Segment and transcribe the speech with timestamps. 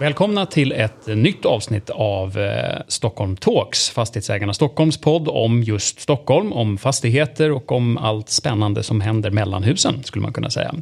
[0.00, 6.52] Välkomna till ett nytt avsnitt av eh, Stockholm Talks, Fastighetsägarna Stockholms podd om just Stockholm,
[6.52, 10.74] om fastigheter och om allt spännande som händer mellan husen, skulle man kunna säga.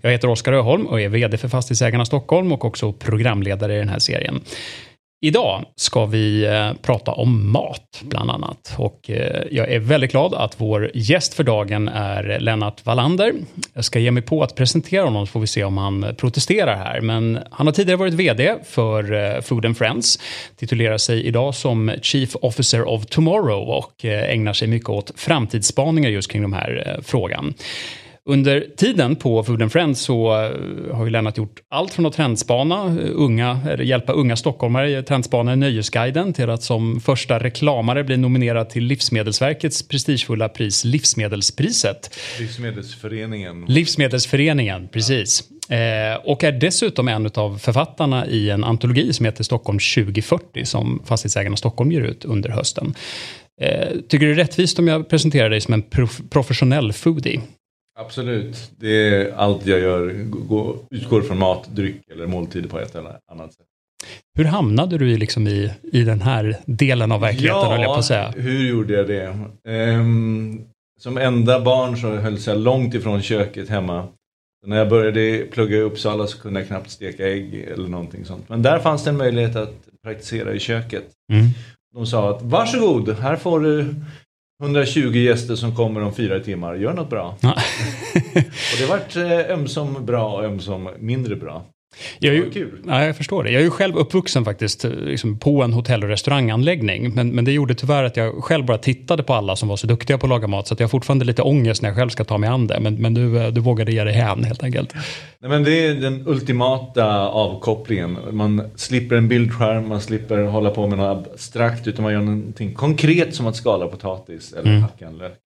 [0.00, 3.88] Jag heter Oskar Öholm och är VD för Fastighetsägarna Stockholm och också programledare i den
[3.88, 4.40] här serien.
[5.20, 8.74] Idag ska vi eh, prata om mat, bland annat.
[8.78, 13.32] Och eh, jag är väldigt glad att vår gäst för dagen är Lennart Wallander.
[13.74, 16.76] Jag ska ge mig på att presentera honom så får vi se om han protesterar
[16.76, 17.00] här.
[17.00, 20.18] Men han har tidigare varit VD för eh, Food and Friends,
[20.56, 26.30] titulerar sig idag som Chief Officer of Tomorrow och ägnar sig mycket åt framtidsspaningar just
[26.30, 27.54] kring de här frågan.
[28.30, 32.12] Under tiden på Food and Friends så eh, har ju Lennart gjort allt från att
[32.12, 38.04] trendspana, eh, unga, eller hjälpa unga stockholmare trendspana i Nöjesguiden till att som första reklamare
[38.04, 42.18] bli nominerad till Livsmedelsverkets prestigefulla pris Livsmedelspriset.
[42.40, 43.64] Livsmedelsföreningen.
[43.68, 45.44] Livsmedelsföreningen, precis.
[45.68, 45.76] Ja.
[45.76, 51.02] Eh, och är dessutom en av författarna i en antologi som heter Stockholm 2040 som
[51.04, 52.94] Fastighetsägarna Stockholm ger ut under hösten.
[53.60, 57.40] Eh, tycker du det är rättvist om jag presenterar dig som en prof professionell foodie?
[58.00, 62.94] Absolut, det är allt jag gör, gå, utgår från mat, dryck eller måltider på ett
[62.94, 63.66] eller annat sätt.
[64.34, 68.04] Hur hamnade du liksom i, i den här delen av verkligheten, ja, jag på att
[68.04, 68.32] säga?
[68.36, 69.36] hur gjorde jag det?
[69.68, 70.60] Um,
[71.00, 74.08] som enda barn så hölls jag långt ifrån köket hemma.
[74.62, 78.24] Så när jag började plugga i Uppsala så kunde jag knappt steka ägg eller någonting
[78.24, 78.48] sånt.
[78.48, 81.04] Men där fanns det en möjlighet att praktisera i köket.
[81.32, 81.46] Mm.
[81.94, 83.94] De sa att varsågod, här får du
[84.62, 87.36] 120 gäster som kommer om fyra timmar, gör något bra.
[88.72, 91.64] Och det vart eh, ömsom bra och ömsom mindre bra.
[92.18, 92.82] Jag, är ju, kul.
[92.86, 93.50] Ja, jag förstår det.
[93.50, 97.14] Jag är ju själv uppvuxen faktiskt liksom på en hotell och restauranganläggning.
[97.14, 99.86] Men, men det gjorde tyvärr att jag själv bara tittade på alla som var så
[99.86, 100.68] duktiga på att laga mat.
[100.68, 102.80] Så jag har fortfarande lite ångest när jag själv ska ta mig an det.
[102.80, 104.94] Men, men du, eh, du vågade ge dig hän helt enkelt.
[105.38, 108.18] Nej, men det är den ultimata avkopplingen.
[108.30, 111.86] Man slipper en bildskärm, man slipper hålla på med något abstrakt.
[111.86, 114.82] Utan man gör någonting konkret som att skala potatis eller mm.
[114.82, 115.38] hacka en lök.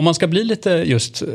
[0.00, 1.28] Om man ska bli lite just eh,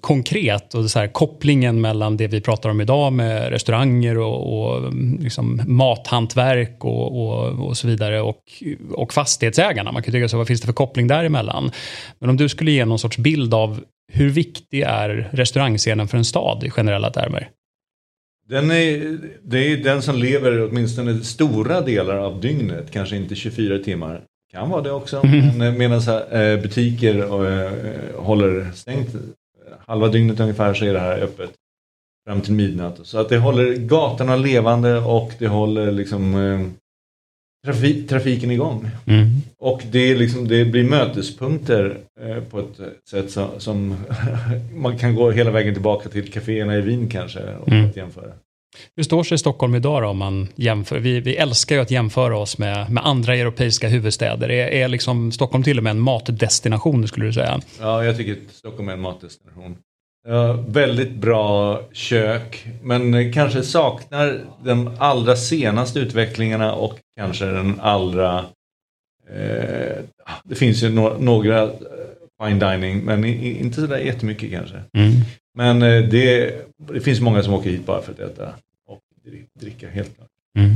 [0.00, 4.78] konkret och så här, kopplingen mellan det vi pratar om idag med restauranger och, och
[4.78, 8.42] mm, liksom mathantverk och, och, och, så vidare och,
[8.92, 9.92] och fastighetsägarna.
[9.92, 11.70] Man kan tycka så, vad finns det för koppling däremellan?
[12.18, 13.80] Men om du skulle ge någon sorts bild av
[14.12, 17.50] hur viktig är restaurangscenen för en stad i generella termer?
[18.48, 23.78] Den är, det är den som lever åtminstone stora delar av dygnet, kanske inte 24
[23.78, 24.24] timmar.
[24.52, 25.26] Kan vara det också.
[25.56, 26.00] Men medan
[26.32, 27.70] äh, butiker äh,
[28.16, 29.08] håller stängt
[29.86, 31.50] halva dygnet ungefär så är det här öppet
[32.26, 33.00] fram till midnatt.
[33.02, 36.34] Så att det håller gatorna levande och det håller liksom
[37.64, 38.90] trafik, trafiken igång.
[39.06, 39.28] Mm.
[39.58, 42.80] Och det, liksom, det blir mötespunkter eh, på ett
[43.10, 43.96] sätt som, som
[44.74, 47.54] man kan gå hela vägen tillbaka till kaféerna i Wien kanske.
[47.54, 47.90] Och mm.
[47.94, 48.32] jämföra.
[48.96, 50.98] Hur står sig Stockholm idag då, om man jämför?
[50.98, 54.50] Vi, vi älskar ju att jämföra oss med, med andra europeiska huvudstäder.
[54.50, 57.60] Är, är liksom Stockholm till och med en matdestination skulle du säga?
[57.80, 59.76] Ja, jag tycker att Stockholm är en matdestination.
[60.28, 68.44] Ja, väldigt bra kök, men kanske saknar den allra senaste utvecklingarna och kanske den allra...
[69.30, 69.96] Eh,
[70.44, 71.70] det finns ju no några
[72.42, 74.76] fine dining, men inte sådär jättemycket kanske.
[74.76, 75.12] Mm.
[75.54, 76.54] Men eh, det,
[76.92, 78.54] det finns många som åker hit bara för att äta
[78.86, 79.00] och
[79.60, 80.28] dricka, helt klart.
[80.58, 80.74] Mm.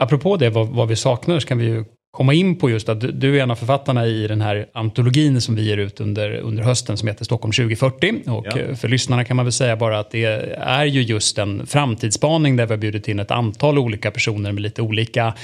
[0.00, 3.20] Apropå det, vad, vad vi saknar, så kan vi ju komma in på just att
[3.20, 6.62] du är en av författarna i den här antologin som vi ger ut under, under
[6.62, 8.30] hösten som heter Stockholm 2040.
[8.30, 8.58] Och ja.
[8.58, 10.24] Eh, för lyssnarna kan man väl säga bara att det
[10.58, 14.62] är ju just en framtidsspaning där vi har bjudit in ett antal olika personer med
[14.62, 15.34] lite olika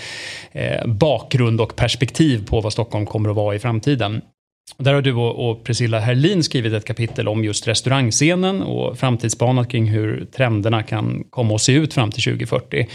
[0.52, 4.22] eh, bakgrund och perspektiv på vad Stockholm kommer att vara i framtiden.
[4.78, 9.86] Där har du och Priscilla Herlin skrivit ett kapitel om just restaurangscenen och framtidsspanat kring
[9.86, 12.88] hur trenderna kan komma att se ut fram till 2040.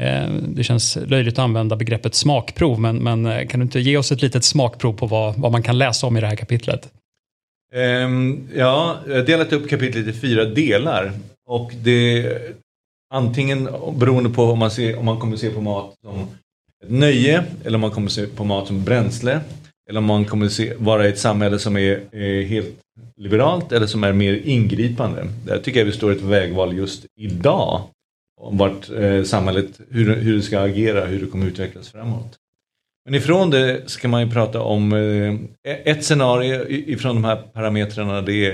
[0.00, 3.96] Eh, det känns löjligt att använda begreppet smakprov, men, men eh, kan du inte ge
[3.96, 6.92] oss ett litet smakprov på vad, vad man kan läsa om i det här kapitlet?
[7.74, 11.12] Um, ja, jag har delat upp kapitlet i fyra delar.
[11.46, 12.26] Och det
[13.10, 16.20] antingen beroende på om man, ser, om man kommer se på mat som
[16.84, 19.40] ett nöje eller om man kommer se på mat som bränsle.
[19.88, 22.76] Eller om man kommer se, vara i ett samhälle som är, är helt
[23.16, 25.26] liberalt eller som är mer ingripande.
[25.46, 27.82] Där tycker jag vi står ett vägval just idag.
[28.40, 32.36] om vart eh, samhället, hur, hur det ska agera, hur det kommer utvecklas framåt.
[33.04, 35.34] Men ifrån det ska man ju prata om eh,
[35.84, 38.52] ett scenario ifrån de här parametrarna det är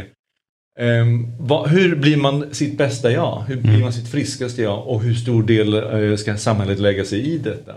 [0.81, 1.07] eh,
[1.41, 3.45] vad, hur blir man sitt bästa jag?
[3.49, 3.81] Hur blir Mm.
[3.81, 4.87] man sitt friskaste jag?
[4.89, 7.73] Och hur stor del eh, ska samhället lägga sig i detta?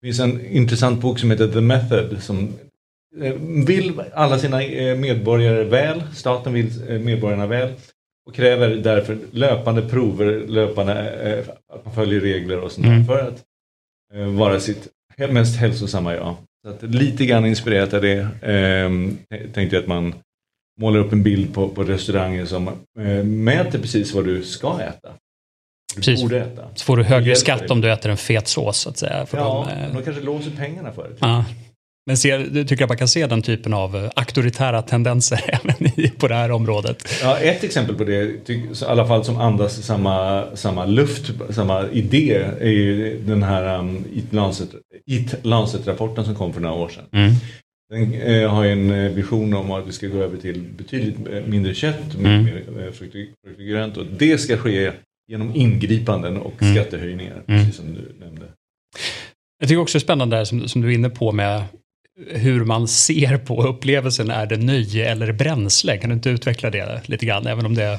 [0.00, 2.48] Det finns en intressant bok som heter The Method som
[3.66, 7.72] vill alla sina eh, medborgare väl, staten vill eh, medborgarna väl
[8.28, 13.04] och kräver därför löpande prover, löpande eh, att man följer regler och sånt Mm.
[13.06, 13.42] för att
[14.14, 14.88] eh, vara sitt
[15.30, 16.36] mest hälsosamma jag.
[16.80, 18.90] Så lite grann inspirerat av det eh,
[19.52, 20.14] tänkte jag att man
[20.80, 22.68] målar upp en bild på, på restauranger som
[22.98, 25.08] eh, mäter precis vad du ska äta.
[25.94, 26.22] Du Precis.
[26.22, 26.68] borde äta.
[26.74, 29.26] Så får du högre skatt om du äter en fet sås så att säga.
[29.26, 31.14] För Ja, de, eh, de kanske låser pengarna för det.
[31.20, 31.44] ja.
[32.06, 35.90] Men ser, du tycker att man kan se den typen av eh, auktoritära tendenser även
[36.18, 37.08] på det här området?
[37.22, 42.34] Ja, ett exempel på det, i alla fall som andas samma, samma luft, samma idé,
[42.60, 44.04] är ju den här um,
[45.06, 47.04] Eat Lancet-rapporten som kom för några år sedan.
[47.12, 47.32] Mm.
[47.90, 51.16] Den eh, har ju en eh, vision om att vi ska gå över till betydligt
[51.32, 52.44] eh, mindre kött, Mm.
[52.44, 53.96] mer frukt och grönt.
[53.96, 54.92] Och det ska ske
[55.28, 56.74] genom ingripanden och Mm.
[56.74, 57.60] skattehöjningar, Mm.
[57.60, 58.46] precis som du nämnde.
[59.58, 61.62] Jag tycker också det är spännande där som, som du är inne på med
[62.26, 64.30] hur man ser på upplevelsen.
[64.30, 65.96] Är det nöje eller bränsle?
[65.96, 67.46] Kan du inte utveckla det lite grann?
[67.46, 67.98] Även om det, eh,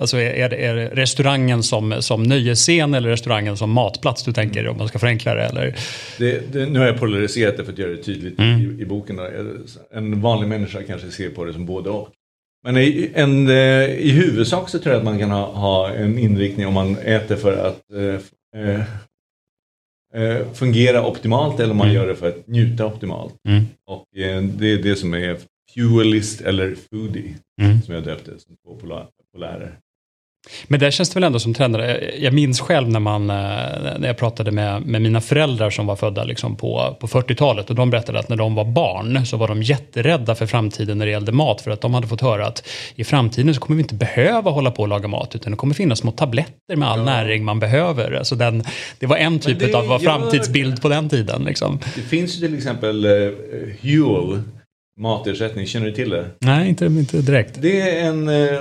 [0.00, 4.68] alltså är, det- är det restaurangen som, som nöjesscen eller restaurangen som matplats du tänker
[4.68, 5.42] om man ska förenkla det?
[5.44, 5.74] Eller?
[6.18, 8.60] Det, det, nu har jag polariserat det för att göra det tydligt Mm.
[8.78, 9.16] i, i boken.
[9.16, 9.28] Då.
[9.94, 12.08] En vanlig människa kanske ser på det som både och.
[12.64, 16.18] Men i, en, eh, i huvudsak så tror jag att man kan ha, ha en
[16.18, 18.80] inriktning om man äter för att eh,
[20.14, 21.96] eh, fungera optimalt eller om man Mm.
[21.96, 23.34] gör det för att njuta optimalt.
[23.48, 23.64] Mm.
[23.86, 25.38] Och eh, det är det som är
[25.74, 27.82] fuelist eller foodie Mm.
[27.82, 28.78] som jag döpte som två
[29.34, 29.78] polärer.
[30.66, 32.10] Men där känns det väl ändå som trender.
[32.18, 33.36] Jag minns själv när, man, eh,
[33.98, 37.76] när jag pratade med, med mina föräldrar som var födda liksom på, på 40-talet och
[37.76, 41.12] de berättade att när de var barn så var de jätterädda för framtiden när det
[41.12, 43.94] gällde mat för att de hade fått höra att i framtiden så kommer vi inte
[43.94, 47.04] behöva hålla på och laga mat utan det kommer finnas små tabletter med all Ja.
[47.04, 48.12] näring man behöver.
[48.12, 48.64] Alltså den,
[48.98, 51.44] det var en typ det av gör framtidsbild på den tiden.
[51.44, 51.78] Liksom.
[51.94, 53.10] Det finns ju till exempel eh,
[53.80, 54.42] Huel
[55.00, 56.26] matersättning, känner du till det?
[56.38, 57.62] Nej, inte, inte direkt.
[57.62, 58.60] Det är, en, eh,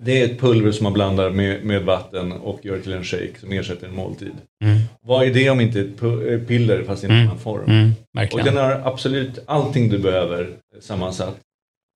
[0.00, 3.38] det är ett pulver som man blandar med, med vatten och gör till en shake
[3.40, 4.32] som ersätter en måltid.
[4.64, 4.78] Mm.
[5.02, 7.26] Vad är det om inte ett eh, piller fast i en Mm.
[7.26, 7.64] annan form?
[7.70, 7.92] Mm,
[8.32, 10.48] Och den har absolut allting du behöver
[10.80, 11.36] sammansatt.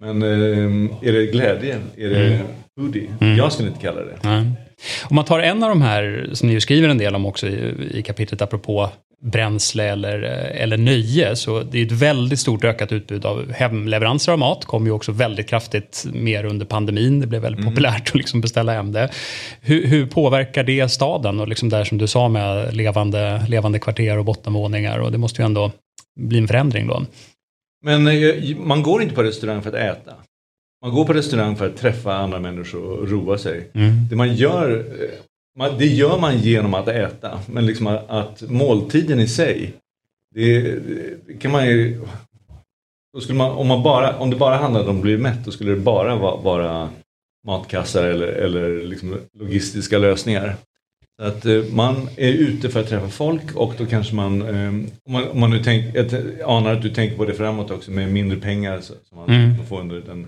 [0.04, 1.78] Men eh, är det glädje?
[1.96, 2.46] Är det Mm.
[2.80, 3.08] foodie?
[3.20, 3.36] Mm.
[3.36, 4.16] Jag skulle inte kalla det.
[5.04, 7.74] Om man tar en av de här som ni skriver en del om också i,
[7.90, 8.90] i kapitlet apropå
[9.32, 10.22] bränsle eller,
[10.62, 14.64] eller nöje så det är ett väldigt stort ökat utbud av hemleveranser av mat.
[14.64, 17.20] kom ju också väldigt kraftigt mer under pandemin.
[17.20, 17.72] Det blev väldigt Mm.
[17.74, 19.10] populärt att liksom beställa hem det.
[19.60, 24.18] Hur, hur påverkar det staden och liksom där som du sa med levande, levande kvarter
[24.18, 25.72] och bottenvåningar och det måste ju ändå
[26.20, 27.02] bli en förändring då.
[27.84, 30.12] Men eh, man går inte på restaurang för att äta.
[30.82, 33.70] Man går på restaurang för att träffa andra människor och roa sig.
[33.74, 34.08] Mm.
[34.10, 35.08] Det man gör, eh,
[35.56, 37.40] man, det gör man genom att äta.
[37.46, 39.72] Men liksom att, att måltiden i sig,
[40.34, 40.60] det,
[41.26, 42.00] det kan man ju...
[43.30, 45.80] Man, om, man bara, om det bara handlade om att bli mätt, då skulle det
[45.80, 46.88] bara vara, vara
[47.46, 50.56] matkassar eller, eller liksom logistiska lösningar.
[51.20, 54.68] Så att eh, man är ute för att träffa folk och då kanske man, eh,
[55.06, 55.96] om man, om man nu tänk,
[56.44, 59.66] anar att du tänker på det framåt också med mindre pengar som man Mm.
[59.66, 60.26] får under den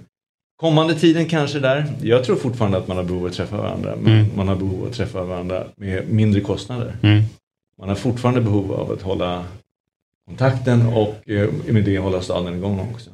[0.61, 1.93] kommande tiden kanske där.
[2.03, 4.37] Jag tror fortfarande att man har behov av att träffa varandra men Mm.
[4.37, 6.97] man har behov av att träffa varandra med mindre kostnader.
[7.03, 7.23] Mm.
[7.79, 9.45] Man har fortfarande behov av att hålla
[10.27, 13.11] kontakten och eh, med det hålla staden igång också.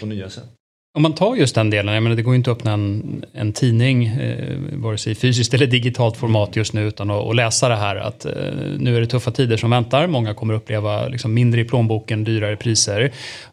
[0.00, 0.44] På nya sätt.
[0.92, 3.24] Om man tar just den delen, jag menar det går ju inte att öppna en,
[3.32, 7.36] en tidning, eh, vare sig i fysiskt eller digitalt format just nu, utan att, att
[7.36, 8.32] läsa det här att eh,
[8.78, 12.56] nu är det tuffa tider som väntar, många kommer uppleva liksom, mindre i plånboken, dyrare
[12.56, 13.12] priser.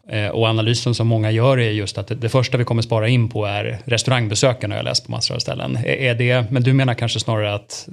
[0.10, 3.08] Eh, och analysen som många gör är just att det, det första vi kommer spara
[3.08, 5.75] in på är restaurangbesöken, har jag läst på massor av ställen.
[5.75, 7.89] Är, är det, men du menar kanske snarare att,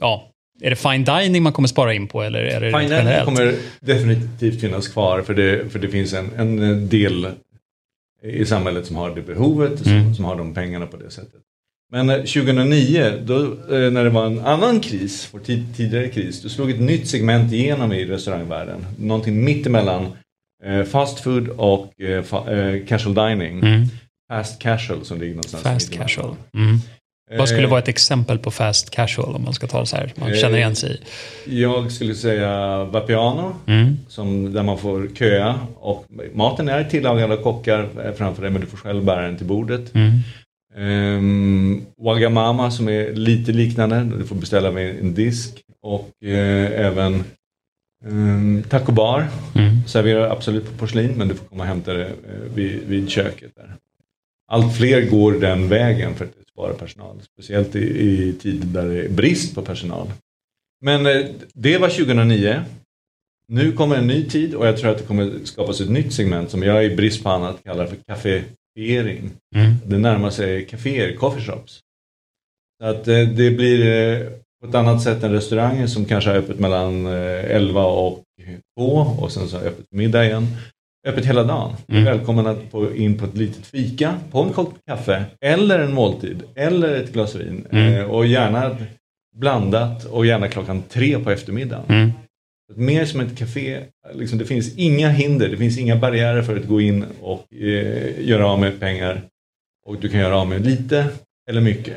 [0.00, 0.30] ja,
[0.62, 3.24] är det fine dining man kommer spara in på eller är det Fine dining generellt?
[3.24, 7.26] kommer definitivt finnas kvar för det, för det finns en, en del
[8.24, 10.14] i samhället som har det behovet, som, Mm.
[10.14, 11.40] som har de pengarna på det sättet.
[11.92, 16.42] Men eh, 2009, då, eh, när det var en annan kris, vår tid, tidigare kris,
[16.42, 18.86] då slog ett nytt segment igenom i restaurangvärlden.
[18.98, 20.06] Någonting mittemellan
[20.64, 23.58] eh, fast food och eh, fa, eh, casual dining.
[23.58, 23.86] Mm.
[24.32, 26.36] Fast casual som ligger någonstans Fast casual.
[26.54, 26.78] Mm.
[27.30, 29.96] Vad skulle Eh, vara ett exempel på fast casual om man ska ta det så
[29.96, 31.00] här, man känner igen sig
[31.46, 31.60] i?
[31.62, 33.54] Jag skulle säga Vapiano.
[33.66, 33.96] Mm.
[34.08, 38.60] Som, där man får köa och maten är tillagad av kockar eh, framför dig men
[38.60, 39.94] du får själv bära den till bordet.
[39.94, 40.12] Mm.
[40.76, 45.60] Um, Wagamama som är lite liknande, du får beställa med en disk.
[45.82, 47.24] Och eh, även
[48.04, 49.76] um, Taco Bar Mm.
[49.86, 53.52] serverar absolut på porslin men du får komma och hämta det eh, vid, vid köket.
[53.56, 53.74] där.
[54.48, 57.20] Allt fler går den vägen för att spara personal.
[57.32, 60.10] Speciellt i, i tider där det är brist på personal.
[60.80, 62.62] Men eh, det var 2009.
[63.48, 66.50] Nu kommer en ny tid och jag tror att det kommer skapas ett nytt segment
[66.50, 69.30] som jag i brist på annat kallar för kaféering.
[69.56, 69.74] Mm.
[69.86, 71.80] Det närmar sig kaféer, coffee shops.
[72.80, 74.28] Så att eh, det blir eh,
[74.60, 78.22] på ett annat sätt än restauranger som kanske har öppet mellan eh, 11 och
[78.78, 80.46] 2 och sen så öppet middag igen.
[81.06, 81.72] Öppet hela dagen.
[81.88, 82.04] Mm.
[82.04, 86.42] Välkommen att få in på ett litet fika, på en kopp kaffe eller en måltid
[86.54, 87.66] eller ett glas vin.
[87.72, 87.94] Mm.
[87.94, 88.76] Eh, och gärna
[89.36, 91.84] blandat och gärna klockan tre på eftermiddagen.
[91.88, 92.10] Mm.
[92.74, 93.80] Mer som ett café,
[94.14, 98.28] liksom, det finns inga hinder, det finns inga barriärer för att gå in och eh,
[98.28, 99.22] göra av med pengar.
[99.86, 101.06] Och du kan göra av med lite
[101.50, 101.96] eller mycket.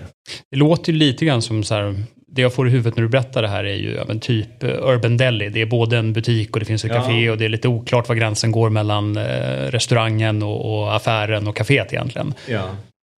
[0.52, 1.96] Det låter ju lite grann som så här,
[2.38, 4.70] det jag får i huvudet när du berättar det här är ju ja, typ eh,
[4.70, 5.50] Urban Deli.
[5.50, 7.01] Det är både en butik och det finns ett Ja.
[7.01, 9.24] café och det är lite oklart var gränsen går mellan eh,
[9.72, 12.34] restaurangen och, och affären och kaféet egentligen.
[12.48, 12.70] Ja.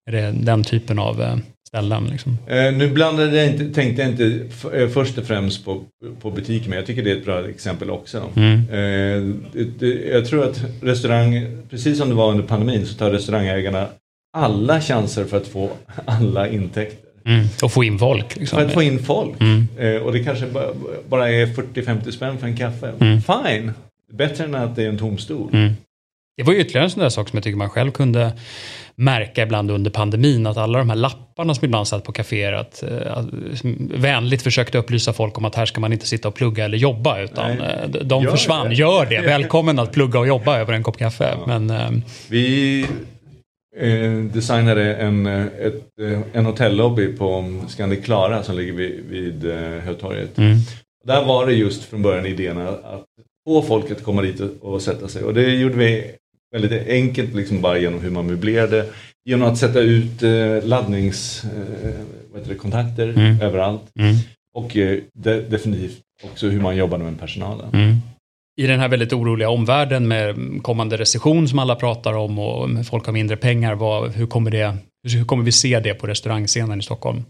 [0.10, 1.36] Är det den typen av eh,
[1.68, 2.08] ställen?
[2.12, 2.38] Liksom?
[2.48, 4.50] Eh, nu blandade jag inte, tänkte jag inte
[4.94, 5.82] först och främst på,
[6.22, 8.24] på butiken, men jag tycker det är ett bra exempel också.
[8.36, 8.60] Mm.
[8.70, 9.36] Eh,
[9.80, 13.88] det, jag tror att restaurang, precis som det var under pandemin, så tar restaurangägarna
[14.38, 15.70] alla chanser för att få
[16.06, 17.09] alla intäkter.
[17.30, 17.46] Mm.
[17.64, 18.36] Och få in folk.
[18.36, 18.60] Liksom.
[18.60, 19.42] För att få in folk.
[19.42, 19.68] Mm.
[19.80, 20.74] Eh, och det kanske ba-
[21.10, 22.92] bara är 40-50 spänn för en kaffe.
[23.00, 23.22] Mm.
[23.22, 23.72] Fine!
[24.14, 25.50] Bättre än att det är en tom stol.
[25.54, 25.74] Mm.
[26.38, 28.32] Det var ju ytterligare en sån där sak som jag tycker man själv kunde
[28.96, 32.84] märka ibland under pandemin att alla de här lapparna som ibland satt på kaféer att,
[32.84, 33.26] eh, att
[33.96, 37.20] vänligt försökte upplysa folk om att här ska man inte sitta och plugga eller jobba
[37.20, 37.68] utan Nej.
[37.84, 38.70] eh, de- Gör försvann.
[38.70, 38.76] det.
[38.76, 41.38] Gör det, välkommen att plugga och jobba över en kopp kaffe.
[41.48, 41.90] Men eh,
[42.30, 42.86] Vi
[44.34, 49.58] designade en, eh, ett, eh, en hotellobby på Scandic Klara som ligger vid, vid eh,
[49.80, 50.38] Hötorget.
[50.38, 50.58] mm,
[51.06, 53.06] Där var det just från början idén att
[53.48, 55.24] få folk att komma dit och, sätta sig.
[55.24, 56.12] Och det gjorde vi
[56.52, 58.86] väldigt enkelt, liksom bara genom hur man möblerade.
[59.26, 61.92] Genom att sätta ut eh, laddnings, eh,
[62.32, 63.42] vad heter det, kontakter Mm.
[63.42, 63.82] överallt.
[64.00, 64.16] mm,
[64.54, 67.70] Och eh, de, definitivt också hur man jobbade med personalen.
[67.74, 67.96] mm.
[68.60, 73.06] I den här väldigt oroliga omvärlden med kommande recession som alla pratar om och folk
[73.06, 76.84] har mindre pengar, vad, hur, kommer det, hur kommer vi se det på restaurangscenen i
[76.84, 77.24] Stockholm?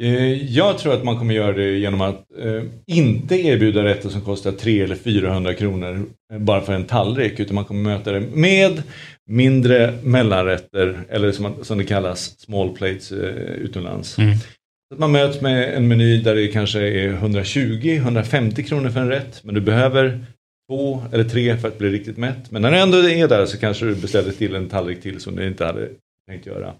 [0.00, 4.20] Eh, Jag tror att man kommer göra det genom att eh, inte erbjuda rätter som
[4.20, 8.20] kostar 300 eller 400 kronor eh, bara för en tallrik, utan man kommer möta det
[8.20, 8.82] med
[9.30, 13.12] mindre mellanrätter, eller som, som det kallas, small plates
[13.58, 14.18] utomlands.
[14.18, 14.36] Mm.
[14.92, 19.44] Att man möts med en meny där det kanske är 120-150 kronor för en rätt,
[19.44, 20.24] men du behöver
[20.70, 22.50] två eller tre för att bli riktigt mätt.
[22.50, 25.36] Men när du ändå är där så kanske du beställer till en tallrik till som
[25.36, 25.88] du inte hade
[26.30, 26.74] tänkt göra.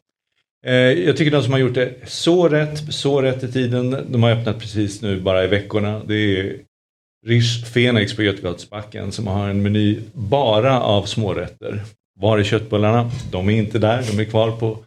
[0.66, 4.22] Eh, jag tycker de som har gjort det så rätt, så rätt i tiden, de
[4.22, 6.02] har öppnat precis nu bara i veckorna.
[6.04, 6.56] Det är
[7.26, 11.82] Rish Fenix på Götgatsbacken som har en meny bara av smårätter.
[12.20, 13.10] Var är köttbullarna?
[13.30, 14.78] De är inte där, de är kvar på,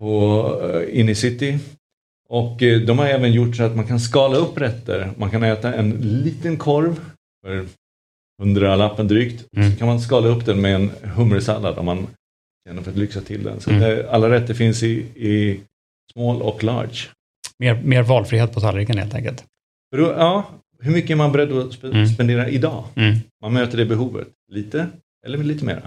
[0.00, 1.58] på eh, uh, inne i city.
[2.28, 5.10] Och eh, de har även gjort så att man kan skala upp rätter.
[5.16, 7.00] Man kan äta en liten korv
[7.44, 7.66] för
[8.42, 9.44] hundralappen drygt.
[9.56, 9.70] Mm.
[9.72, 12.06] Så kan man skala upp den med en hummersallad om man
[12.68, 13.60] känner för att lyxa till den.
[13.60, 13.82] Så Mm.
[13.82, 15.60] det, alla rätter finns i, i
[16.12, 16.98] small och large.
[17.58, 19.44] Mer, mer valfrihet på tallriken helt enkelt.
[19.96, 22.06] Då, ja, hur mycket är man beredd att spe, Mm.
[22.06, 22.84] spendera idag?
[22.94, 23.16] Mm.
[23.42, 24.28] Man möter det behovet.
[24.52, 24.86] Lite
[25.26, 25.82] eller lite mera.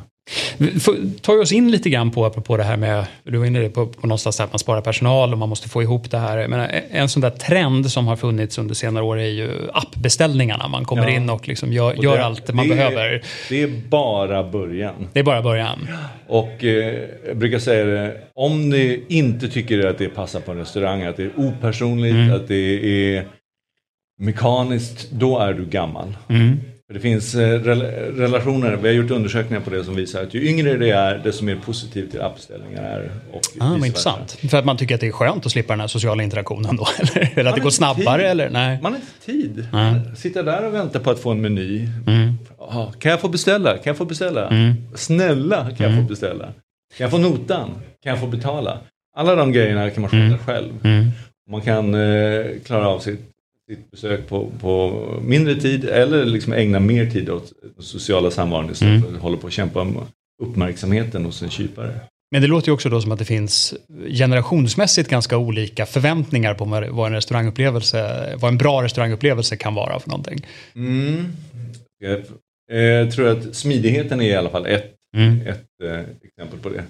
[1.21, 4.07] Tar oss in lite grann på, apropå det här med, du var inne på, på
[4.07, 6.47] någonstans att man sparar personal och man måste få ihop det här.
[6.47, 6.59] Men
[6.91, 10.67] en sån där trend som har funnits under senare år är ju appbeställningarna.
[10.67, 11.09] Man kommer Ja.
[11.15, 13.21] in och liksom gör, Och gör det- allt man det är- behöver.
[13.49, 15.07] Det är bara början.
[15.13, 15.87] Det är bara början.
[16.27, 16.95] Och eh,
[17.27, 21.17] jag brukar säga det, om ni inte tycker att det passar på en restaurang, att
[21.17, 22.35] det är opersonligt, Mm.
[22.35, 23.25] att det är
[24.21, 26.17] mekaniskt, då är du gammal.
[26.29, 26.59] Mm.
[26.89, 30.33] För det finns eh, rel- relationer, vi har gjort undersökningar på det som visar att
[30.33, 33.11] ju yngre det är, desto mer positivt till appställningar är.
[33.31, 33.85] Och Ah, versa.
[33.85, 34.31] intressant.
[34.31, 36.87] För att man tycker att det är skönt att slippa den här sociala interaktionen då?
[36.99, 38.17] Eller, eller att det går snabbare?
[38.21, 38.27] tid.
[38.31, 38.49] Eller?
[38.49, 38.79] Nej.
[38.83, 39.67] Man har inte tid.
[39.73, 40.01] Nej.
[40.17, 41.87] Sitta där och vänta på att få en meny.
[42.07, 42.33] Mm.
[42.99, 43.73] Kan jag få beställa?
[43.73, 44.47] Kan jag få beställa?
[44.49, 44.73] Mm.
[44.95, 46.45] Snälla, kan jag få beställa?
[46.45, 46.53] Kan
[47.05, 47.69] jag få notan?
[48.03, 48.77] Kan jag få betala?
[49.15, 50.37] Alla de grejerna kan man sköta Mm.
[50.37, 50.73] själv.
[50.83, 51.07] Mm.
[51.51, 53.19] Man kan eh, klara av sitt,
[53.69, 58.95] sitt besök på, på mindre tid eller liksom ägna mer tid åt sociala samvaron istället
[58.97, 59.09] Mm.
[59.09, 59.97] för att hålla på och kämpa om
[60.43, 61.99] uppmärksamheten hos en kypare.
[62.31, 63.73] Men det låter ju också då som att det finns
[64.09, 70.09] generationsmässigt ganska olika förväntningar på vad en restaurangupplevelse, vad en bra restaurangupplevelse kan vara för
[70.09, 70.45] någonting.
[70.75, 71.25] Mm.
[71.99, 72.21] Jag,
[72.77, 75.41] jag tror att smidigheten är i alla fall ett, Mm.
[75.47, 76.83] ett eh, exempel på det.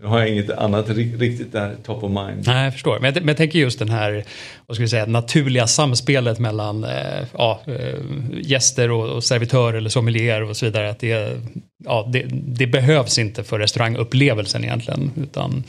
[0.00, 2.46] Nu har jag inget annat riktigt där top of mind.
[2.46, 3.00] Nej, jag förstår.
[3.00, 4.24] Men jag, men jag tänker just den här
[4.66, 7.98] vad ska vi säga, naturliga samspelet mellan eh, ja, eh,
[8.32, 10.90] gäster och, och servitör eller sommelier och så vidare.
[10.90, 11.40] Att det,
[11.84, 15.10] ja, det, det behövs inte för restaurangupplevelsen egentligen.
[15.16, 15.64] Utan...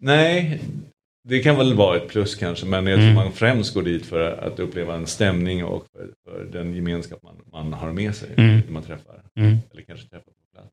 [0.00, 0.60] Nej,
[1.28, 3.14] det kan väl vara ett plus kanske, men jag tror mm.
[3.14, 7.36] man främst går dit för att uppleva en stämning och för, för den gemenskap man,
[7.52, 8.60] man har med sig mm.
[8.66, 9.22] när man träffar.
[9.36, 9.56] Mm.
[9.72, 10.70] Eller kanske träffar på plats.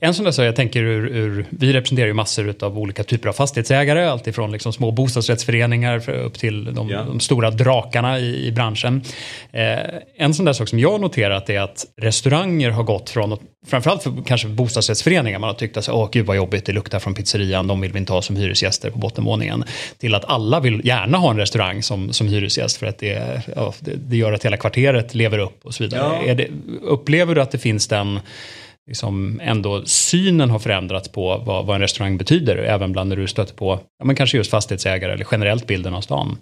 [0.00, 3.28] En sån där sak, jag tänker ur, ur, vi representerar ju massor av olika typer
[3.28, 7.02] av fastighetsägare, alltifrån liksom små bostadsrättsföreningar upp till de, ja.
[7.02, 9.02] de stora drakarna i, i branschen.
[9.52, 9.78] Eh,
[10.16, 14.02] en sån där sak som jag har noterat är att restauranger har gått från, framförallt
[14.02, 17.66] för kanske bostadsrättsföreningar, man har tyckt att åh gud vad jobbigt det luktar från pizzerian,
[17.66, 19.64] de vill vi inte ha som hyresgäster på bottenvåningen.
[19.98, 23.74] Till att alla vill gärna ha en restaurang som, som hyresgäst för att det, ja,
[23.80, 26.26] det, det gör att hela kvarteret lever upp och så vidare.
[26.26, 26.34] Ja.
[26.34, 26.48] Det,
[26.82, 28.20] upplever du att det finns den
[28.86, 33.28] liksom ändå synen har förändrats på vad, vad en restaurang betyder, även bland när du
[33.28, 36.36] stöter på ja, men kanske just fastighetsägare eller generellt bilden av stan?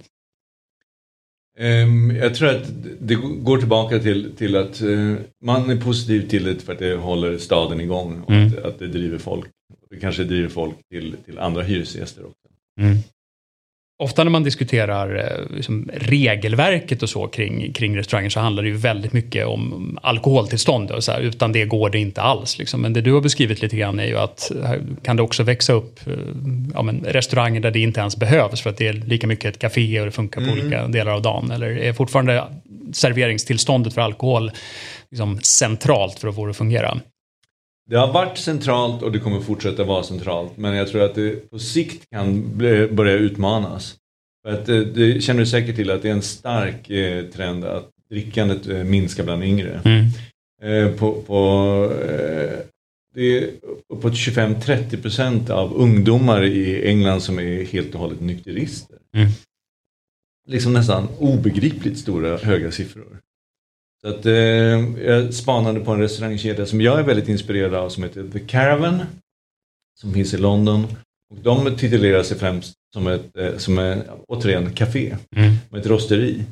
[1.59, 2.62] Um, jag tror att
[3.00, 6.94] det går tillbaka till, till att uh, man är positiv till det för att det
[6.94, 8.47] håller staden igång och mm.
[8.47, 9.47] att, att, det driver folk.
[9.90, 12.49] Det kanske driver folk till, till andra hyresgäster också.
[12.80, 12.97] Mm.
[14.00, 18.69] Ofta när man diskuterar eh, liksom, regelverket och så kring, kring restauranger så handlar det
[18.69, 20.90] ju väldigt mycket om alkoholtillstånd.
[20.90, 22.59] Och så här, utan det går det inte alls.
[22.59, 22.83] Liksom.
[22.83, 25.73] Men det du har beskrivit lite grann är ju att här kan det också växa
[25.73, 26.12] upp eh,
[26.75, 29.59] ja, men, restauranger där det inte ens behövs för att det är lika mycket ett
[29.59, 30.61] café och det funkar på mm.
[30.61, 31.50] olika delar av dagen.
[31.50, 32.45] Eller är fortfarande
[32.92, 34.50] serveringstillståndet för alkohol
[35.11, 37.00] liksom, centralt för att få det att fungera?
[37.90, 40.56] Det har varit centralt och det kommer fortsätta vara centralt.
[40.56, 42.59] Men jag tror att det på sikt kan
[42.90, 43.97] börja utmanas.
[44.44, 47.64] För att det, det känner du säkert till att det är en stark eh, trend
[47.64, 49.80] att drickandet eh, minskar bland yngre.
[49.84, 50.06] Mm.
[50.62, 51.43] Eh, på, på,
[52.08, 52.58] eh,
[53.15, 53.50] det är
[53.88, 58.99] uppåt 25-30% av ungdomar i England som är helt och hållet nykterister.
[59.15, 59.28] Mm.
[60.49, 63.21] Liksom nästan obegripligt stora höga siffror.
[64.02, 64.32] Så att, eh,
[65.04, 69.02] jag spanade på en restaurangkedja som jag är väldigt inspirerad av som heter The Caravan.
[70.00, 70.86] Som finns i London.
[71.30, 75.17] Och de titulerar sig främst som ett, eh, som är, återigen, café.
[75.36, 75.54] Mm.
[75.71, 76.45] Med ett rosteri.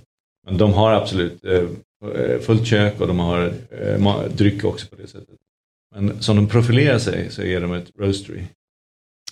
[0.47, 5.07] Men de har absolut eh, fullt kök och de har eh, dryck också på det
[5.07, 5.37] sättet.
[5.95, 8.43] Men som de profilerar sig så är de ett roastery.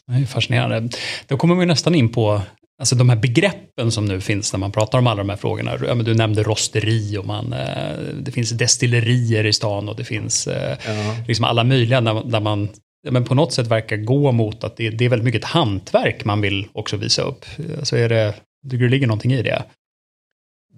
[0.07, 0.88] Det är fascinerande.
[1.26, 2.42] Då kommer vi nästan in på
[2.78, 5.76] Alltså de här begreppen som nu finns när man pratar om alla de här frågorna.
[5.94, 10.78] Du nämnde rosteri och man, eh, det finns destillerier i stan och det finns eh,
[10.86, 11.16] ja.
[11.28, 12.68] liksom alla möjliga där, man
[13.10, 16.24] men på något sätt verkar gå mot att det, det är väldigt mycket ett hantverk
[16.24, 17.44] man vill också visa upp.
[17.82, 18.34] Så är det,
[18.70, 19.64] tycker du det ligger någonting i det?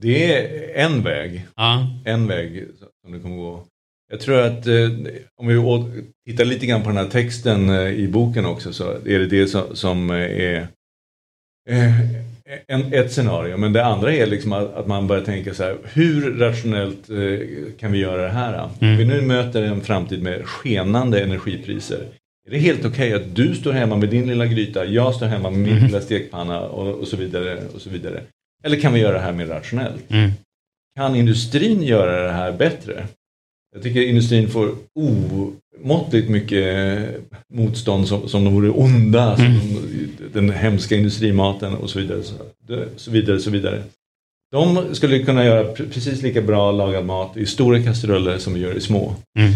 [0.00, 1.46] Det är en väg.
[1.56, 1.86] Ja.
[2.04, 2.64] En väg
[3.02, 3.64] som det kommer gå.
[4.10, 4.90] Jag tror att eh,
[5.36, 9.26] om vi tittar lite grann på den här texten i boken också så är det
[9.26, 10.68] det som, som är
[12.66, 15.76] en, ett scenario, men det andra är liksom att, att, man börjar tänka så här,
[15.84, 18.68] hur rationellt eh, kan vi göra det här?
[18.80, 18.96] Mm.
[18.96, 22.06] Vi nu möter en framtid med skenande energipriser.
[22.46, 25.26] Är det helt okej okay att du står hemma med din lilla gryta, jag står
[25.26, 25.84] hemma med min mm.
[25.84, 28.22] lilla stekpanna och, och, så vidare och så vidare?
[28.64, 30.10] Eller kan vi göra det här mer rationellt?
[30.10, 30.30] Mm.
[30.96, 33.06] Kan industrin göra det här bättre?
[33.74, 34.74] Jag tycker industrin får
[35.82, 37.08] omåttligt mycket
[37.54, 39.60] motstånd som, som de vore onda, mm.
[39.60, 39.78] som
[40.32, 42.22] den hemska industrimaten och så vidare.
[42.96, 43.82] Så vidare, så vidare.
[44.52, 48.76] De skulle kunna göra precis lika bra lagad mat i stora kastruller som vi gör
[48.76, 49.14] i små.
[49.38, 49.52] Mm.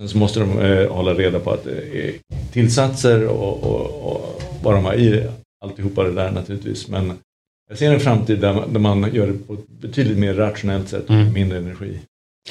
[0.00, 2.14] Sen så måste de eh, hålla reda på att det är
[2.52, 5.26] tillsatser och, och, och vad de har i
[5.64, 6.88] alltihopa det där naturligtvis.
[6.88, 7.12] Men
[7.68, 10.88] jag ser en framtid där man, där man gör det på ett betydligt mer rationellt
[10.88, 11.32] sätt och mm.
[11.32, 11.98] mindre energi.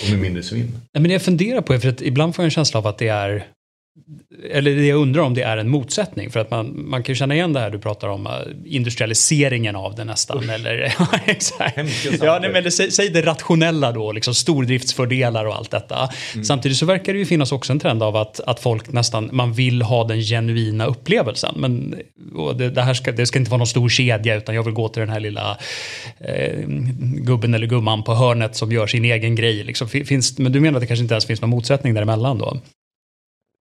[0.03, 0.81] Och med mindre svinn.
[0.93, 3.07] men jag funderar på det, för att ibland får jag en känsla av att det
[3.07, 3.47] är
[4.51, 6.31] eller det jag undrar om det är en motsättning.
[6.31, 8.33] För att man, man kan känna igen det här du pratar om, uh,
[8.65, 10.37] industrialiseringen av det nästan.
[10.37, 10.49] Usch.
[10.49, 11.77] Eller, exakt.
[12.21, 16.09] Ja, nej, men säg, säg, det rationella då, liksom stordriftsfördelar och allt detta.
[16.33, 16.45] Mm.
[16.45, 19.53] Samtidigt så verkar det ju finnas också en trend av att, att folk nästan, man
[19.53, 21.53] vill ha den genuina upplevelsen.
[21.57, 21.95] Men
[22.57, 24.89] det, det, här ska, det ska inte vara någon stor kedja utan jag vill gå
[24.89, 25.57] till den här lilla
[26.19, 26.59] eh,
[26.99, 29.63] gubben eller gumman på hörnet som gör sin egen grej.
[29.63, 29.87] Liksom.
[29.87, 32.57] Finns, men du menar att det kanske inte ens finns någon motsättning däremellan då?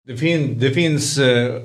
[0.06, 1.62] Det, fin det finns eh,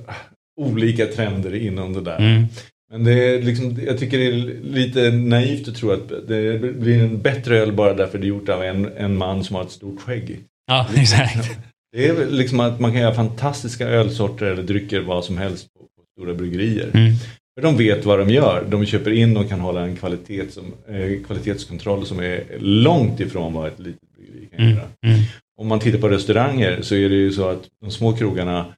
[0.62, 2.18] olika trender inom det där.
[2.18, 2.46] Mm.
[2.92, 7.04] Men det är liksom, jag tycker det är lite naivt att tro att det blir
[7.04, 9.72] en bättre öl bara därför det är gjort av en, en man som har ett
[9.72, 10.40] stort skägg.
[10.68, 11.60] Ja, exakt.
[11.92, 15.80] Det är liksom att man kan göra fantastiska ölsorter eller drycker vad som helst på,
[15.80, 16.90] på stora bryggerier.
[16.94, 17.14] Mm.
[17.56, 18.66] För de vet vad de gör.
[18.70, 23.54] De köper in och kan hålla en kvalitet som, eh, kvalitetskontroll som är långt ifrån
[23.54, 24.76] vad ett litet bryggeri kan mm.
[24.76, 24.88] göra.
[25.06, 25.20] Mm
[25.58, 28.76] om man tittar på restauranger så är det ju så att de små krogarna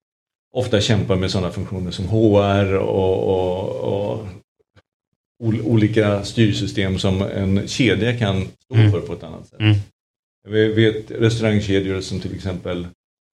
[0.54, 4.28] ofta kämpar med sådana funktioner som HR och, och, och
[5.64, 8.92] olika styrsystem som en kedja kan stå mm.
[8.92, 9.60] för på ett annat sätt.
[9.60, 9.76] Mm.
[10.48, 12.88] Vi vet restaurangkedjor som till exempel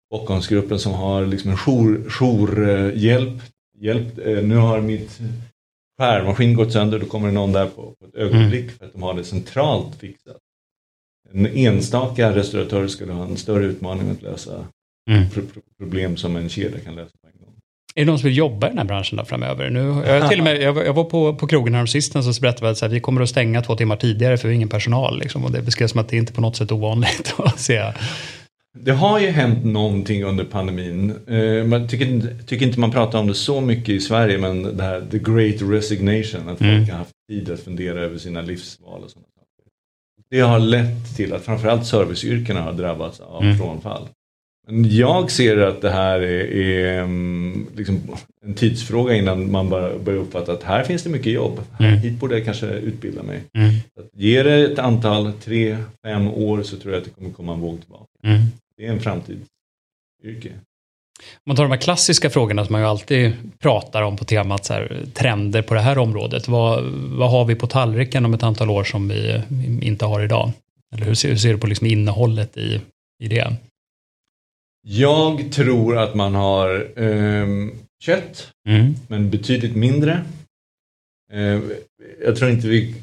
[0.09, 3.41] Bockholmsgruppen som har liksom en jour, jourhjälp.
[3.79, 5.19] Hjälp, eh, nu har mitt
[5.97, 8.75] skärmaskin gått sönder, då kommer det någon där på, på ett ögonblick mm.
[8.77, 10.37] för att de har det centralt fixat.
[11.33, 14.51] En enstaka restauratör skulle ha en större utmaning att lösa
[15.11, 15.23] mm.
[15.79, 17.53] problem som en kedja kan lösa på en gång.
[17.95, 19.69] Är det någon som vill jobba i den här branschen då framöver?
[19.69, 22.91] Nu, jag, till och med, jag, jag var på, på krogen häromsistens så berättade att
[22.91, 25.19] vi kommer att stänga två timmar tidigare för vi har ingen personal.
[25.19, 27.93] Liksom, och det beskrevs som att det inte på något sätt ovanligt att se.
[28.79, 31.13] Det har ju hänt någonting under pandemin.
[31.27, 34.83] Eh, man tycker, tycker inte man pratar om det så mycket i Sverige men det
[34.83, 36.49] här the great resignation.
[36.49, 36.77] Att mm.
[36.77, 39.27] folk har haft tid att fundera över sina livsval och sådana.
[40.33, 43.57] Det har lett till att framförallt serviceyrkena har drabbats av mm.
[43.57, 44.07] frånfall.
[44.85, 47.99] Jag ser att det här är, är mm, liksom
[48.45, 51.59] en tidsfråga innan man börjar uppfatta att här finns det mycket jobb.
[51.79, 51.93] Mm.
[51.93, 53.43] Hit borde jag kanske utbilda mig.
[53.53, 53.69] Mm.
[53.99, 57.53] Att ge det ett antal, tre, fem år så tror jag att det kommer komma
[57.53, 58.05] en våg tillbaka.
[58.23, 58.41] Mm.
[58.77, 60.51] Det är en framtidsyrke.
[61.45, 64.73] Man tar de här klassiska frågorna som man ju alltid pratar om på temat så
[64.73, 66.47] här, trender på det här området.
[66.47, 69.41] Vad, vad har vi på tallriken om ett antal år som vi
[69.81, 70.51] inte har idag?
[70.95, 72.81] Eller hur ser, hur ser du på liksom innehållet i,
[73.23, 73.53] i det?
[74.87, 77.47] Jag tror att man har eh,
[78.03, 78.95] kött, mm.
[79.07, 80.21] men betydligt mindre.
[81.31, 81.59] Eh,
[82.25, 82.95] jag tror inte vi...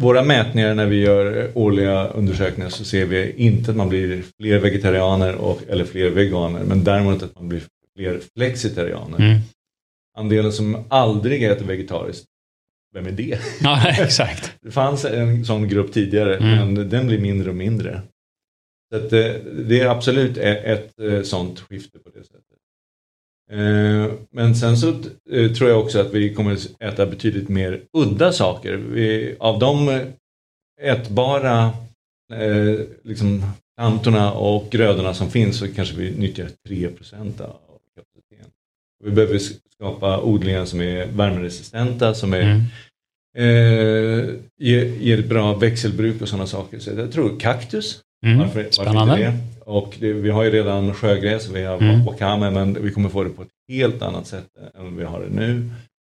[0.00, 4.58] Våra mätningar när vi gör årliga undersökningar så ser vi inte att man blir fler
[4.58, 7.62] vegetarianer och, eller fler veganer, men däremot att man blir
[7.96, 9.18] fler flexitarianer.
[9.18, 9.40] Mm.
[10.18, 12.24] Andelen som aldrig äter vegetariskt,
[12.94, 13.38] vem är det?
[13.60, 14.52] Ja, exakt.
[14.62, 16.74] det fanns en sån grupp tidigare, mm.
[16.74, 18.02] men den blir mindre och mindre.
[18.90, 19.32] Så att, eh,
[19.68, 22.45] det är absolut ett, ett eh, sånt skifte på det sättet.
[23.50, 24.92] Eh, men sen så
[25.58, 28.72] tror jag också att vi kommer äta betydligt mer udda saker.
[28.72, 30.00] Vi, av de
[30.82, 31.72] ätbara
[33.02, 33.44] liksom,
[33.76, 37.56] plantorna och grödorna som finns så kanske vi nyttjar 3% av
[37.96, 38.50] kapaciteten.
[39.04, 39.40] Vi behöver
[39.74, 42.60] skapa odlingar som är värmeresistenta, som är, mm.
[43.38, 46.78] eh, ger, ger bra växelbruk och sådana saker.
[46.78, 48.38] Så jag tror kaktus Mm.
[48.38, 49.00] Varför, Spännande.
[49.00, 49.38] Varför det?
[49.64, 52.04] Och det, vi har ju redan sjögräs, vi har mm.
[52.04, 55.30] wakame, men vi kommer få det på ett helt annat sätt än vi har det
[55.30, 55.70] nu.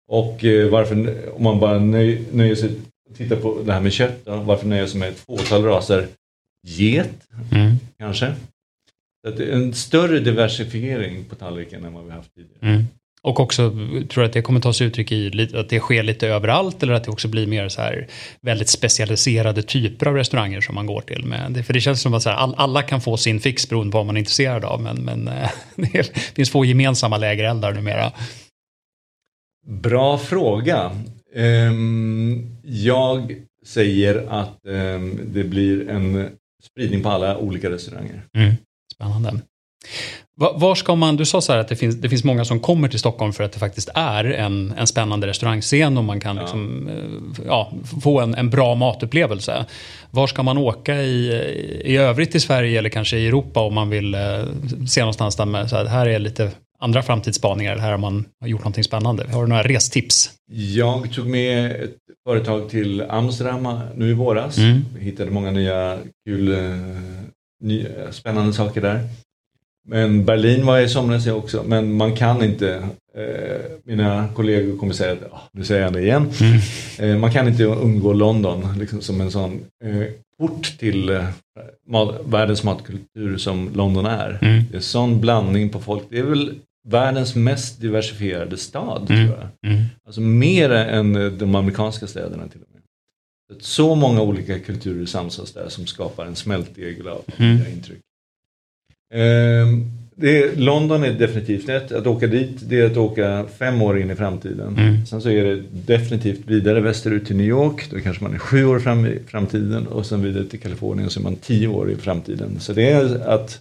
[0.07, 0.95] Och eh, varför,
[1.35, 2.71] om man bara nöj, nöjer sig
[3.17, 6.07] titta på det här med kött, då, varför nöjer sig med ett fåtal raser?
[6.67, 7.75] Get, mm.
[7.99, 8.33] kanske.
[9.25, 12.59] Så att en större diversifiering på tallriken än vad vi haft tidigare.
[12.61, 12.87] Mm.
[13.21, 13.73] Och också,
[14.09, 17.03] tror att det kommer ta sig uttryck i att det sker lite överallt eller att
[17.03, 18.07] det också blir mer så här
[18.41, 21.25] väldigt specialiserade typer av restauranger som man går till?
[21.25, 21.65] Med?
[21.65, 24.05] För det känns som att så här, alla kan få sin fix beroende på vad
[24.05, 28.11] man är intresserad av men, men eh, det finns få gemensamma lägereldar numera.
[29.67, 30.91] Bra fråga.
[31.35, 36.29] Um, jag säger att um, det blir en
[36.63, 38.21] spridning på alla olika restauranger.
[38.33, 38.53] Mm,
[38.95, 39.41] spännande.
[40.39, 42.87] Var ska man, du sa så här att det finns, det finns många som kommer
[42.87, 46.41] till Stockholm för att det faktiskt är en, en spännande restaurangscen och man kan ja.
[46.41, 47.71] Liksom, eh, ja,
[48.03, 49.65] få en, en bra matupplevelse.
[50.11, 51.27] Var ska man åka i,
[51.85, 54.21] i övrigt i Sverige eller kanske i Europa om man vill eh,
[54.87, 58.61] se någonstans där med, så här, här är lite andra framtidsspaningar, här har man gjort
[58.61, 59.27] någonting spännande.
[59.31, 60.31] Har du några restips?
[60.75, 61.95] Jag tog med ett
[62.27, 64.57] företag till Amsterdam nu i våras.
[64.57, 64.85] Mm.
[64.99, 66.77] hittade många nya kul, eh,
[67.63, 69.09] nya, spännande saker där.
[69.89, 74.77] Men Berlin var jag i somras jag också, men man kan inte, eh, mina kollegor
[74.77, 76.59] kommer säga att, ah, nu säger jag det igen, mm.
[76.99, 80.03] eh, man kan inte undgå London liksom som en sån eh,
[80.39, 81.23] port till eh,
[81.87, 84.39] mat, världens matkultur som London är.
[84.41, 84.63] Mm.
[84.71, 86.53] Det är sån blandning på folk, det är väl
[86.87, 89.27] världens mest diversifierade stad mm.
[89.27, 89.71] tror jag.
[89.71, 89.85] Mm.
[90.05, 93.63] Alltså mer än de amerikanska städerna till och med.
[93.63, 97.61] Så många olika kulturer samsas där som skapar en smältdegel av mm.
[97.73, 98.01] intryck.
[99.13, 101.91] Ehm, det London är definitivt ett.
[101.91, 104.77] Att åka dit det är att åka fem år in i framtiden.
[104.77, 105.05] Mm.
[105.05, 107.91] Sen så är det definitivt vidare västerut till New York.
[107.91, 109.87] Då kanske man är sju år fram i framtiden.
[109.87, 112.59] Och sen vidare till Kalifornien så är man tio år i framtiden.
[112.59, 113.59] Så det är att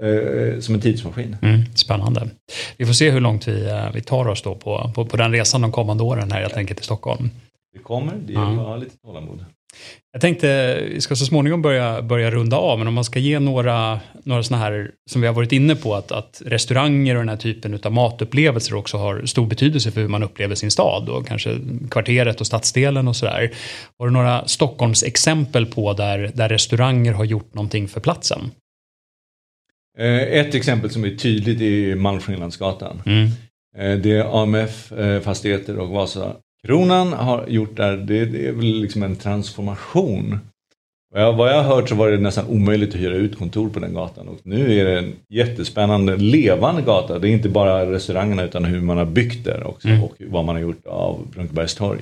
[0.00, 1.36] eh, som en tidsmaskin.
[1.42, 2.28] Mm, spännande.
[2.76, 5.32] Vi får se hur långt vi, eh, vi tar oss då på, på, på den
[5.32, 7.30] resan de kommande åren här helt enkelt till Stockholm.
[7.72, 9.44] Det kommer, det att ha lite tålamod.
[10.12, 13.38] Jag tänkte, vi ska så småningom börja, börja runda av, men om man ska ge
[13.38, 17.28] några, några sådana här, som vi har varit inne på, att, att restauranger och den
[17.28, 21.26] här typen av matupplevelser också har stor betydelse för hur man upplever sin stad och
[21.26, 21.58] kanske
[21.90, 23.50] kvarteret och stadsdelen och sådär.
[23.98, 28.50] Har du några Stockholms exempel på där, där restauranger har gjort någonting för platsen?
[29.98, 33.02] Eh, ett exempel som är tydligt är Malmskillnadsgatan.
[33.06, 33.28] Mm.
[33.76, 35.88] Eh, det AMF eh, Fastigheter och
[36.64, 40.38] Vasakronan har gjort där, det, det är väl liksom en transformation.
[41.14, 43.94] Vad jag har hört så var det nästan omöjligt att hyra ut kontor på den
[43.94, 47.18] gatan och nu är det en jättespännande, levande gata.
[47.18, 50.02] Det är inte bara restaurangerna utan hur man har byggt där också mm.
[50.02, 52.00] och vad man har gjort av Brunkebergs torg.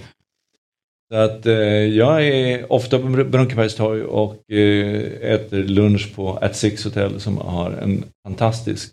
[1.13, 1.55] Så att eh,
[1.97, 7.37] jag är ofta på Brunkebergs torg och eh, äter lunch på At Six Hotel som
[7.37, 8.93] har en fantastisk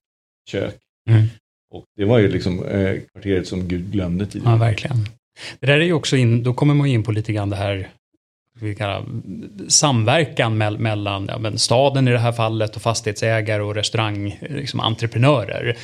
[0.52, 0.76] kök.
[1.10, 1.24] Mm.
[1.72, 4.54] Och det var ju liksom eh, kvarteret som Gud glömde tidigare.
[4.54, 4.98] Ja, verkligen.
[5.60, 7.90] Det där är ju också in, då kommer man in på lite grann det här
[8.62, 9.06] vi kallar,
[9.68, 15.64] samverkan me mellan ja, men staden i det här fallet och fastighetsägare och restaurangentreprenörer.
[15.64, 15.78] Liksom,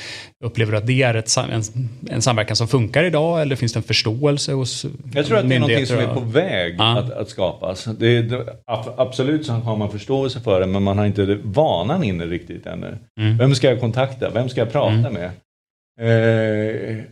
[0.44, 1.62] Upplever du att det är ett, en,
[2.10, 5.56] en, samverkan som funkar idag eller finns det en förståelse hos Jag tror att det
[5.56, 7.00] är någonting som är på väg ja.
[7.00, 7.86] att, att, skapas.
[7.86, 8.46] Det, det,
[8.98, 12.98] absolut så har man förståelse för det men man har inte vanan inne riktigt ännu.
[13.20, 13.38] Mm.
[13.38, 14.30] Vem ska jag kontakta?
[14.30, 15.14] Vem ska jag prata mm.
[15.14, 15.32] med?
[16.00, 17.04] Eh,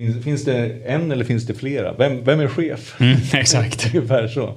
[0.00, 1.92] Finns, finns det en eller finns det flera?
[1.92, 3.00] Vem, vem är chef?
[3.00, 3.90] Mm, exakt.
[3.94, 4.54] Ungefär så.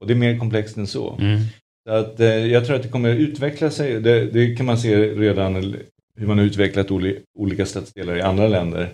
[0.00, 1.16] Och det är mer komplext än så.
[1.20, 1.40] Mm.
[1.88, 4.00] så att, eh, jag tror att det kommer att utveckla sig.
[4.00, 5.76] Det, det, kan man se redan
[6.16, 8.88] hur man har utvecklat oli, olika stadsdelar i andra länder.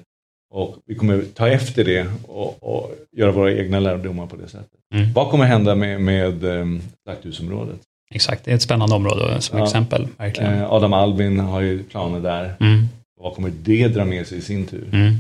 [0.55, 4.81] Och vi kommer ta efter det och, och göra våra egna lärdomar på det sättet.
[4.95, 5.13] Mm.
[5.13, 7.81] Vad kommer hända med, med um, Slakthusområdet?
[8.15, 9.65] Exakt, det är ett spännande område som ja.
[9.65, 10.09] exempel.
[10.17, 10.55] Verkligen.
[10.55, 12.55] Eh, Adam Albin har ju planer där.
[12.61, 12.85] Mm.
[13.21, 14.89] Vad kommer det dra med sig i sin tur?
[14.93, 15.15] Mm.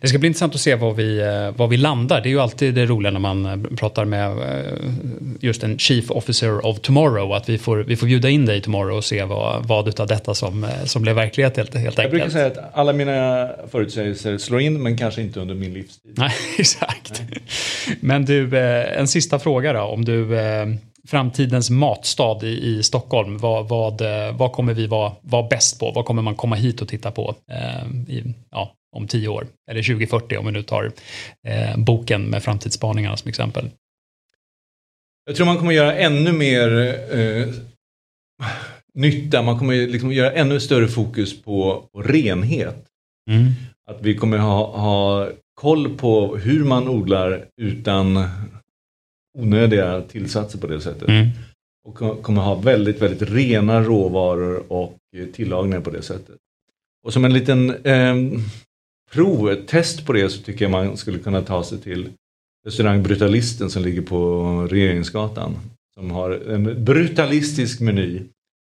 [0.00, 2.20] Det ska bli intressant att se var vi, eh, var vi landar.
[2.20, 4.72] Det är ju alltid det roliga när man eh, pratar med eh,
[5.40, 7.32] just en Chief Officer of Tomorrow.
[7.32, 10.34] Att vi får, vi får bjuda in dig tomorrow och se vad, vad av detta
[10.34, 12.02] som, som blev verklighet helt, helt enkelt.
[12.02, 16.14] Jag brukar säga att alla mina förutsägelser slår in men kanske inte under min livstid.
[16.16, 17.22] Nej, exakt.
[17.30, 17.42] Nej.
[18.00, 19.80] Men du, en sista fråga då.
[19.80, 20.34] Om du
[21.08, 23.38] framtidens matstad i, i Stockholm.
[23.38, 24.02] Vad, vad,
[24.34, 25.90] vad kommer vi vara, vara bäst på?
[25.90, 29.46] Vad kommer man komma hit och titta på eh, i, ja, om tio år?
[29.70, 30.92] Eller 2040 om vi nu tar
[31.46, 33.70] eh, boken med framtidsspaningarna som exempel.
[35.26, 37.48] Jag tror man kommer göra ännu mer eh,
[38.94, 39.42] nytta.
[39.42, 42.84] Man kommer liksom göra ännu större fokus på, på renhet.
[43.30, 43.52] Mm.
[43.90, 48.28] Att vi kommer ha, ha koll på hur man odlar utan
[49.38, 51.08] onödiga tillsatser på det sättet.
[51.08, 51.28] Mm.
[51.88, 54.98] Och kommer ha väldigt, väldigt rena råvaror och
[55.32, 56.36] tillagningar på det sättet.
[57.06, 58.16] Och som en liten eh,
[59.12, 62.08] prov, ett test på det så tycker jag man skulle kunna ta sig till
[62.66, 65.56] restaurang Brutalisten som ligger på Regeringsgatan.
[65.94, 68.22] Som har en brutalistisk meny.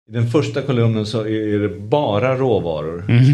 [0.08, 3.04] I den första kolumnen så är det bara råvaror.
[3.08, 3.24] Mm.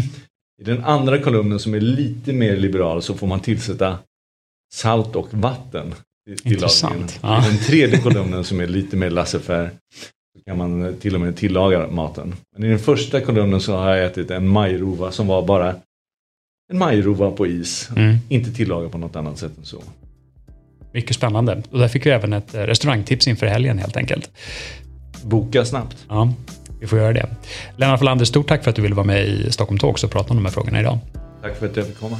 [0.61, 3.99] I den andra kolumnen som är lite mer liberal så får man tillsätta
[4.73, 5.93] salt och vatten.
[6.43, 7.19] Intressant.
[7.21, 7.45] Ja.
[7.45, 9.69] I den tredje kolumnen som är lite mer laissez-faire
[10.37, 12.35] så kan man till och med tillaga maten.
[12.57, 15.75] Men i den första kolumnen så har jag ätit en majrova som var bara
[16.71, 17.89] en majrova på is.
[17.95, 18.17] Mm.
[18.29, 19.83] Inte tillagad på något annat sätt än så.
[20.93, 21.63] Mycket spännande.
[21.71, 24.31] Och där fick vi även ett eh, restaurangtips inför helgen helt enkelt.
[25.23, 26.05] Boka snabbt.
[26.09, 26.33] Ja,
[26.79, 27.29] vi får göra det.
[27.77, 30.29] Lennart Wallander, stort tack för att du ville vara med i Stockholm Talks och prata
[30.29, 30.99] om de här frågorna idag.
[31.41, 32.17] Tack för att jag fick komma.